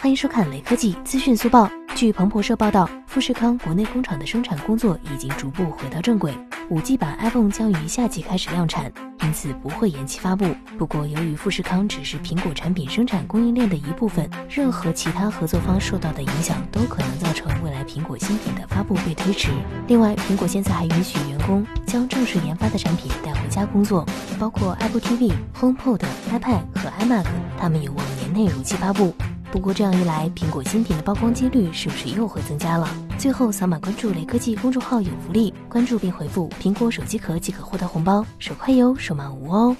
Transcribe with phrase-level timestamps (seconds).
[0.00, 1.68] 欢迎收看雷科技资讯速报。
[1.96, 6.32] 据彭博社报道，富士康国内工厂的生产工作已经逐步回到正轨
[6.70, 8.92] ，5G 版 iPhone 将于夏季开始量产，
[9.22, 10.54] 因此不会延期发布。
[10.78, 19.50] 不过，由于富士康只是苹果产品生产供应链的一部分，任何其他合作方受到的影响都可能造成未来苹果新品的发布被推迟。
[19.88, 24.06] 另外，苹果现在还允许员工将正式研发的产品带回家工作，
[24.38, 27.26] 包括 Apple TV、HomePod、iPad 和 iMac，
[27.58, 29.12] 他们有望年内如期发布。
[29.50, 32.86] 不过这样一来，苹果新品的曝光几率是不是又会增加了？
[33.18, 39.74] 最后扫码关注雷科技公众号有福利，关注并回复“苹果手机壳”即可获得红包，手快有，手慢无哦。